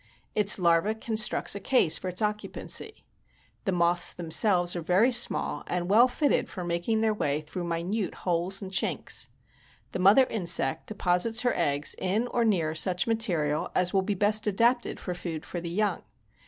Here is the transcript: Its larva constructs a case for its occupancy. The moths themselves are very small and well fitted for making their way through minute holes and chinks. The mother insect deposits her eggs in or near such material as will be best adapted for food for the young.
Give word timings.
Its 0.33 0.57
larva 0.57 0.95
constructs 0.95 1.53
a 1.53 1.59
case 1.59 1.99
for 1.99 2.09
its 2.09 2.23
occupancy. 2.23 3.05
The 3.65 3.71
moths 3.71 4.13
themselves 4.13 4.75
are 4.75 4.81
very 4.81 5.11
small 5.11 5.63
and 5.67 5.91
well 5.91 6.07
fitted 6.07 6.49
for 6.49 6.63
making 6.63 7.01
their 7.01 7.13
way 7.13 7.41
through 7.41 7.65
minute 7.65 8.15
holes 8.25 8.63
and 8.63 8.71
chinks. 8.71 9.27
The 9.91 9.99
mother 9.99 10.23
insect 10.25 10.87
deposits 10.87 11.41
her 11.41 11.53
eggs 11.55 11.93
in 11.99 12.25
or 12.29 12.43
near 12.43 12.73
such 12.73 13.05
material 13.05 13.69
as 13.75 13.93
will 13.93 14.01
be 14.01 14.15
best 14.15 14.47
adapted 14.47 14.99
for 14.99 15.13
food 15.13 15.45
for 15.45 15.61
the 15.61 15.69
young. 15.69 16.01